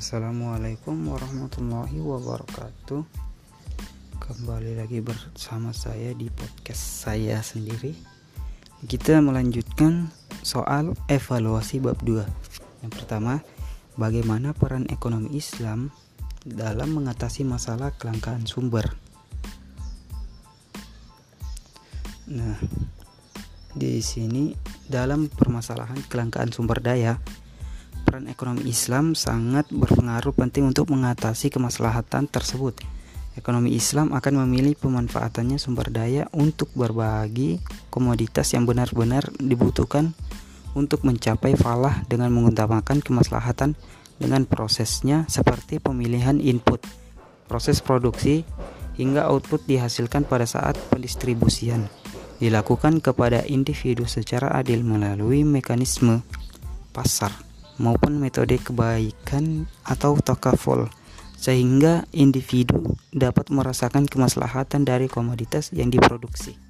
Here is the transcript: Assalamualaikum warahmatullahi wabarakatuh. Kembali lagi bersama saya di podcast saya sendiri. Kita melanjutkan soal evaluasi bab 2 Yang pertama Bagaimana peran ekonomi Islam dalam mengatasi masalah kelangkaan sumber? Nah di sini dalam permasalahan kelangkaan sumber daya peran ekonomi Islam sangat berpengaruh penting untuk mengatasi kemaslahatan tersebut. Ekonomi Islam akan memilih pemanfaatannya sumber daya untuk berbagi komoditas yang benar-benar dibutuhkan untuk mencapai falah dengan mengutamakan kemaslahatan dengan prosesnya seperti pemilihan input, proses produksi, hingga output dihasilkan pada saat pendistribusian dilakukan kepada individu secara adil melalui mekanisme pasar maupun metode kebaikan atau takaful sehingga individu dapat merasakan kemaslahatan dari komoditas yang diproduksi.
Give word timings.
Assalamualaikum 0.00 1.12
warahmatullahi 1.12 2.00
wabarakatuh. 2.00 3.04
Kembali 4.16 4.72
lagi 4.80 5.04
bersama 5.04 5.76
saya 5.76 6.16
di 6.16 6.32
podcast 6.32 7.04
saya 7.04 7.36
sendiri. 7.44 7.92
Kita 8.88 9.20
melanjutkan 9.20 10.08
soal 10.40 10.96
evaluasi 11.04 11.84
bab 11.84 12.00
2 12.00 12.16
Yang 12.80 12.92
pertama 12.96 13.44
Bagaimana 14.00 14.56
peran 14.56 14.88
ekonomi 14.88 15.36
Islam 15.36 15.92
dalam 16.48 16.96
mengatasi 16.96 17.44
masalah 17.44 17.92
kelangkaan 17.92 18.48
sumber? 18.48 18.96
Nah 22.24 22.56
di 23.76 24.00
sini 24.00 24.56
dalam 24.88 25.28
permasalahan 25.28 26.00
kelangkaan 26.08 26.56
sumber 26.56 26.80
daya 26.80 27.20
peran 28.20 28.36
ekonomi 28.36 28.68
Islam 28.68 29.16
sangat 29.16 29.72
berpengaruh 29.72 30.36
penting 30.36 30.68
untuk 30.68 30.92
mengatasi 30.92 31.48
kemaslahatan 31.48 32.28
tersebut. 32.28 32.76
Ekonomi 33.32 33.72
Islam 33.72 34.12
akan 34.12 34.44
memilih 34.44 34.76
pemanfaatannya 34.76 35.56
sumber 35.56 35.88
daya 35.88 36.28
untuk 36.36 36.68
berbagi 36.76 37.64
komoditas 37.88 38.52
yang 38.52 38.68
benar-benar 38.68 39.24
dibutuhkan 39.40 40.12
untuk 40.76 41.00
mencapai 41.08 41.56
falah 41.56 42.04
dengan 42.12 42.28
mengutamakan 42.36 43.00
kemaslahatan 43.00 43.72
dengan 44.20 44.44
prosesnya 44.44 45.24
seperti 45.24 45.80
pemilihan 45.80 46.36
input, 46.44 46.84
proses 47.48 47.80
produksi, 47.80 48.44
hingga 49.00 49.32
output 49.32 49.64
dihasilkan 49.64 50.28
pada 50.28 50.44
saat 50.44 50.76
pendistribusian 50.92 51.88
dilakukan 52.36 53.00
kepada 53.00 53.48
individu 53.48 54.04
secara 54.04 54.52
adil 54.60 54.84
melalui 54.84 55.40
mekanisme 55.40 56.20
pasar 56.92 57.49
maupun 57.80 58.20
metode 58.20 58.60
kebaikan 58.60 59.64
atau 59.88 60.20
takaful 60.20 60.92
sehingga 61.40 62.04
individu 62.12 63.00
dapat 63.16 63.48
merasakan 63.48 64.04
kemaslahatan 64.04 64.84
dari 64.84 65.08
komoditas 65.08 65.72
yang 65.72 65.88
diproduksi. 65.88 66.69